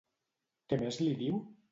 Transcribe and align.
Què 0.71 0.79
més 0.83 0.97
li 1.03 1.11
diu? 1.19 1.37